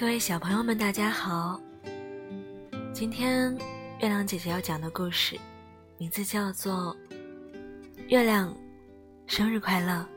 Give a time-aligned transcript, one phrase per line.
[0.00, 1.60] 各位小朋友们，大家好！
[2.90, 3.54] 今天
[4.00, 5.38] 月亮姐姐要讲的故事，
[5.98, 6.96] 名字叫做
[8.08, 8.56] 《月亮
[9.26, 10.08] 生日快乐》。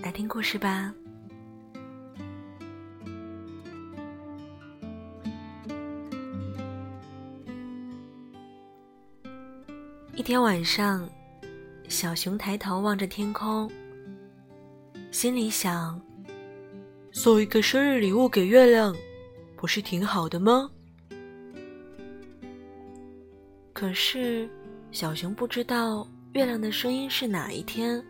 [0.00, 0.94] 来听故事吧。
[10.14, 11.04] 一天晚上，
[11.88, 13.68] 小熊抬头望着天空，
[15.10, 16.00] 心里想：
[17.12, 18.96] 送一个生日礼物给月亮，
[19.54, 20.70] 不是挺好的吗？
[23.74, 24.48] 可是，
[24.90, 28.02] 小熊不知道月亮的声音是哪一天，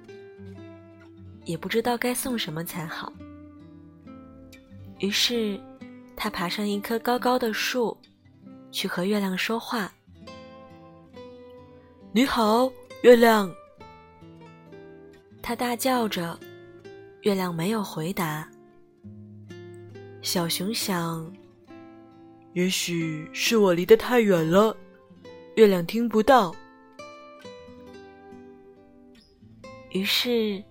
[1.44, 3.12] 也不知道该送什么才好。
[5.00, 5.60] 于是，
[6.14, 7.98] 他爬上一棵高高的树，
[8.70, 9.92] 去和月亮说话。
[12.12, 12.70] 你好，
[13.02, 13.52] 月亮。
[15.42, 16.38] 他大叫着，
[17.22, 18.48] 月亮没有回答。
[20.22, 21.30] 小熊想，
[22.52, 24.74] 也许是我离得太远了，
[25.56, 26.54] 月亮听不到。
[29.90, 30.62] 于是，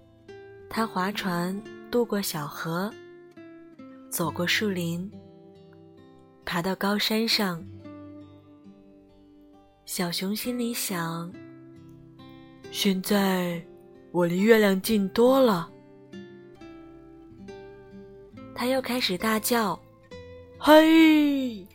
[0.70, 2.90] 他划船渡过小河，
[4.10, 5.12] 走过树林，
[6.46, 7.62] 爬到高山上。
[9.86, 11.30] 小熊心里想
[12.72, 13.62] ：“现在
[14.12, 15.70] 我离月亮近多了。”
[18.62, 19.78] 他又开始大叫
[20.60, 21.68] ：“嘿！”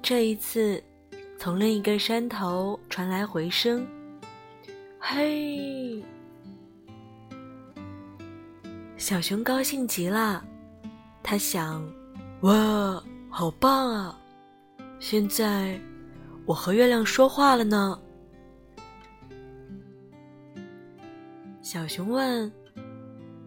[0.00, 0.82] 这一次，
[1.36, 3.86] 从另一个山头传来回声
[4.98, 6.02] ：“嘿！”
[8.96, 10.42] 小熊高兴极了，
[11.22, 11.86] 他想
[12.40, 14.18] ：“哇，好棒啊！
[14.98, 15.78] 现在……”
[16.48, 18.00] 我和月亮说话了呢。
[21.60, 22.50] 小熊问：“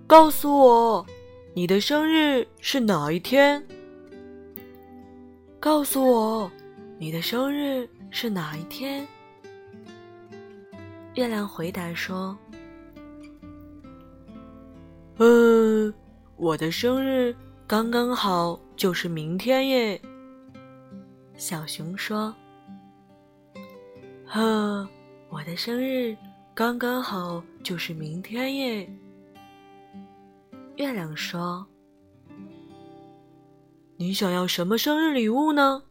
[0.06, 1.04] 告诉我，
[1.56, 3.64] 你的生日是哪一天？”
[5.60, 6.52] 告诉我，
[6.98, 9.08] 你的生日是哪一天？
[11.14, 12.36] 月亮回答说
[15.20, 15.94] ：“嗯，
[16.38, 17.36] 我的生日
[17.68, 20.02] 刚刚好就是明天耶。”
[21.38, 22.34] 小熊说。
[24.26, 24.90] 呵，
[25.30, 26.18] 我的生日
[26.56, 28.90] 刚刚好，就是明天耶。
[30.76, 31.68] 月亮说
[33.98, 35.84] ：“你想要什么生日礼物呢？”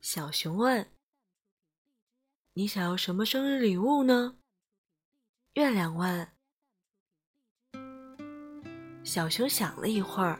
[0.00, 0.86] 小熊问
[2.54, 4.36] ：“你想要什么生日礼物呢？”
[5.54, 6.28] 月亮问。
[9.04, 10.38] 小熊想了一会儿，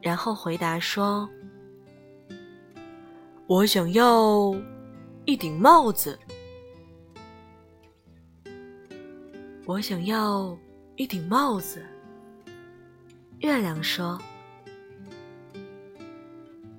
[0.00, 1.28] 然后回答说
[3.46, 4.54] ：“我想要。”
[5.26, 6.18] 一顶帽子，
[9.64, 10.54] 我想要
[10.96, 11.82] 一顶帽子。
[13.44, 14.18] 月亮说：“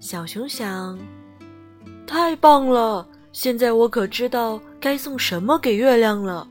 [0.02, 0.98] 小熊想，
[2.08, 3.08] 太棒了！
[3.31, 6.48] 现在我可知道该送什么给月亮了。”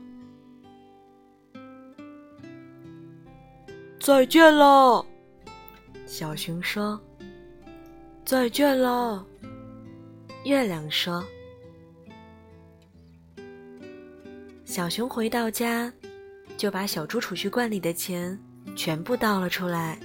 [3.99, 5.05] 再见了，
[6.05, 6.97] 小熊说
[8.23, 9.25] ：“再见了。”
[10.45, 11.21] 月亮说。
[14.63, 15.91] 小熊回到家，
[16.55, 18.39] 就把小猪储蓄罐里的钱
[18.77, 19.99] 全部倒了出来。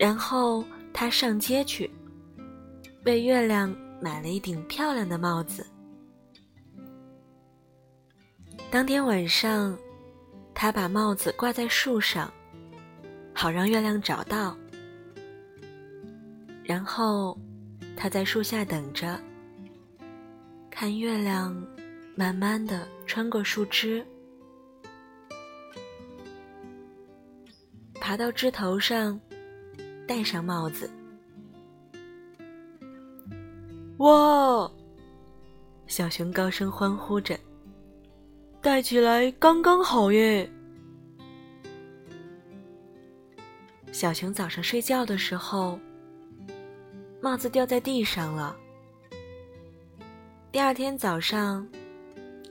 [0.00, 1.90] 然后他上街去，
[3.04, 5.66] 为月亮买了一顶漂亮的帽子。
[8.70, 9.76] 当天晚上，
[10.54, 12.32] 他把帽子挂在树上，
[13.34, 14.56] 好让月亮找到。
[16.64, 17.38] 然后
[17.94, 19.20] 他在树下等着，
[20.70, 21.54] 看月亮。
[22.16, 24.04] 慢慢的穿过树枝，
[27.94, 29.18] 爬到枝头上，
[30.10, 30.90] 戴上帽子。
[33.98, 34.68] 哇！
[35.86, 37.38] 小熊高声欢呼着，
[38.60, 40.50] 戴起来刚刚好耶！
[43.92, 45.78] 小熊早上睡觉的时候，
[47.22, 48.56] 帽子掉在地上了。
[50.50, 51.64] 第二天早上。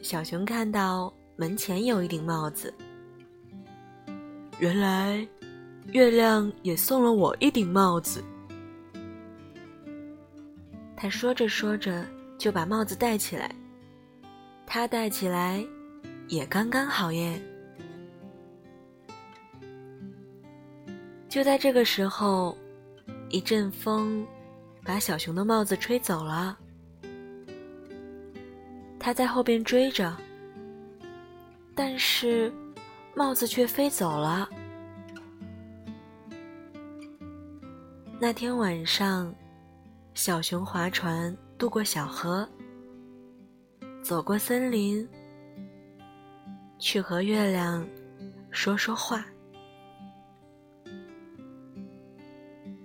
[0.02, 2.74] 小熊看到门前有一顶帽子，
[4.60, 5.28] 原来
[5.92, 8.24] 月亮也送了我一顶帽子。
[10.96, 12.06] 他说着说着
[12.38, 13.54] 就把帽子戴起来，
[14.68, 15.66] 他戴起来
[16.28, 17.42] 也刚刚好耶。
[21.28, 22.58] 就在这个时候，
[23.30, 24.26] 一阵风
[24.84, 26.58] 把小熊的帽子吹走了。
[29.00, 30.16] 他在后边追着，
[31.74, 32.52] 但是
[33.16, 34.50] 帽子却飞走了。
[38.21, 39.33] 那天晚上，
[40.13, 42.45] 小熊划船渡过小河，
[44.04, 45.07] 走过森林，
[46.80, 47.88] 去和月亮
[48.51, 49.25] 说说话。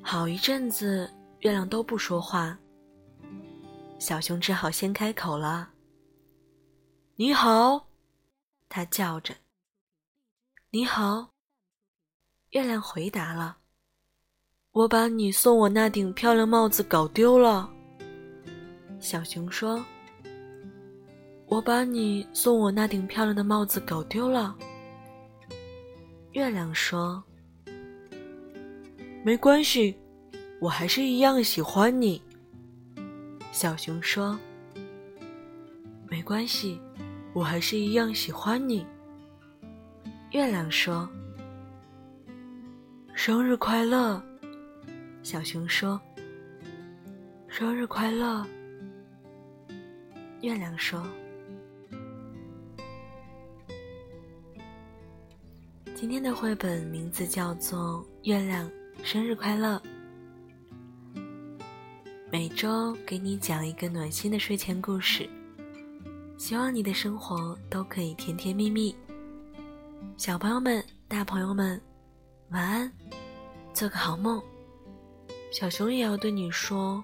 [0.00, 2.56] 好一阵子，月亮都不说话。
[3.98, 5.69] 小熊只好先开口了
[7.19, 7.88] ：“你好。”
[8.70, 9.34] 他叫着。
[10.70, 11.31] “你好。”
[12.50, 13.58] 月亮回答了。
[14.75, 17.71] “我把你送我那顶漂亮帽子搞丢了。”
[18.99, 19.82] 小熊说。
[21.47, 24.56] “我把你送我那顶漂亮的帽子搞丢了。”
[26.32, 27.23] 月亮说。
[29.25, 29.97] “没关系，
[30.61, 32.20] 我还是一样喜欢你。”
[33.53, 34.37] 小熊说
[36.11, 36.81] ：“没关系，
[37.32, 38.85] 我还是一样喜欢你。”
[40.32, 41.09] 月亮说
[43.15, 44.20] ：“生日快乐！”
[45.25, 45.99] 小熊说
[47.49, 48.47] ：“生日快乐！”
[50.43, 51.03] 月亮说
[55.97, 58.71] ：“今天的绘本名字叫做《月亮
[59.03, 59.79] 生日快乐》。”
[62.31, 65.27] 每周给你讲一个暖心的睡前故事，
[66.37, 68.94] 希望你的生活都可以甜甜蜜蜜。
[70.19, 71.81] 小朋友们、大朋友们，
[72.50, 72.93] 晚安，
[73.73, 74.43] 做个好梦。
[75.55, 77.01] 小熊也要对你说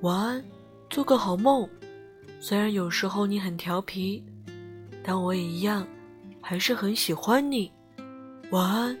[0.00, 0.44] 晚安，
[0.88, 1.68] 做个好梦。
[2.40, 4.24] 虽然有时候你很调皮，
[5.04, 5.86] 但我也一样，
[6.40, 7.70] 还是很喜欢你。
[8.52, 8.98] 晚安，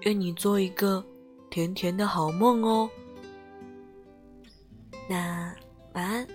[0.00, 1.04] 愿你做一个
[1.50, 2.88] 甜甜的好梦哦。
[5.06, 5.54] 那
[5.92, 6.26] 晚安，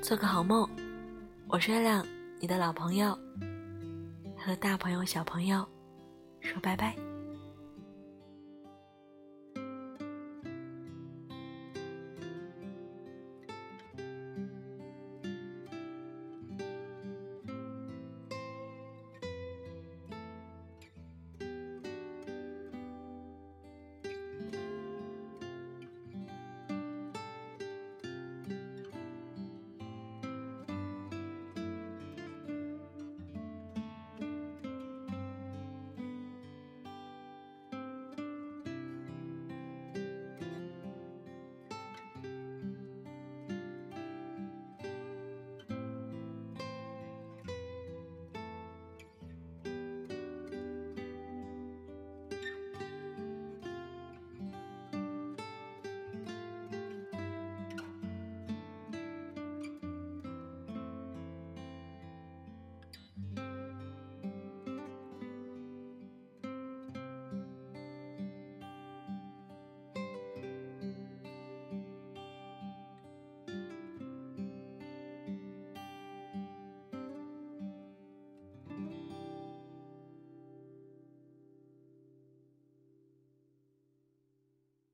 [0.00, 0.66] 做个好梦。
[1.46, 2.06] 我是月亮，
[2.40, 3.14] 你的老朋友，
[4.38, 5.62] 和大朋友、小朋友
[6.40, 7.11] 说拜拜。